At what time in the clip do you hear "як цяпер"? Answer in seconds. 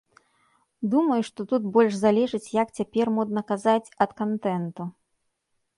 2.63-3.05